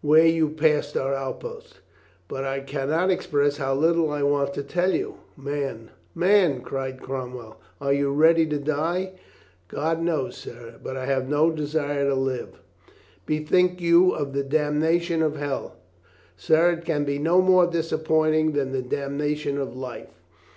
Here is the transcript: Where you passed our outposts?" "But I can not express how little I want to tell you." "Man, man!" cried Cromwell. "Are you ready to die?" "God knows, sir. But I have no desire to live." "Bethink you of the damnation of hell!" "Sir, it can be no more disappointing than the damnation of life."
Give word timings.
Where 0.00 0.26
you 0.26 0.48
passed 0.48 0.96
our 0.96 1.14
outposts?" 1.14 1.74
"But 2.26 2.42
I 2.42 2.58
can 2.58 2.90
not 2.90 3.08
express 3.08 3.58
how 3.58 3.76
little 3.76 4.10
I 4.10 4.24
want 4.24 4.52
to 4.54 4.64
tell 4.64 4.92
you." 4.92 5.18
"Man, 5.36 5.90
man!" 6.12 6.60
cried 6.62 7.00
Cromwell. 7.00 7.60
"Are 7.80 7.92
you 7.92 8.12
ready 8.12 8.46
to 8.46 8.58
die?" 8.58 9.12
"God 9.68 10.02
knows, 10.02 10.34
sir. 10.36 10.80
But 10.82 10.96
I 10.96 11.06
have 11.06 11.28
no 11.28 11.52
desire 11.52 12.02
to 12.04 12.16
live." 12.16 12.58
"Bethink 13.26 13.80
you 13.80 14.10
of 14.10 14.32
the 14.32 14.42
damnation 14.42 15.22
of 15.22 15.36
hell!" 15.36 15.76
"Sir, 16.36 16.70
it 16.72 16.84
can 16.84 17.04
be 17.04 17.20
no 17.20 17.40
more 17.40 17.68
disappointing 17.68 18.54
than 18.54 18.72
the 18.72 18.82
damnation 18.82 19.56
of 19.56 19.76
life." 19.76 20.10